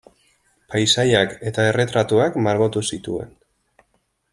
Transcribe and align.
Paisaiak 0.75 1.35
eta 1.51 1.67
erretratuak 1.73 2.41
margotu 2.49 2.87
zituen. 2.93 3.41